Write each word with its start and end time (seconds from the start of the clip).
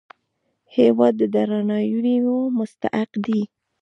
هېواد 0.75 1.13
د 1.19 1.21
درناوي 1.33 2.15
مستحق 2.57 3.11
دی. 3.25 3.41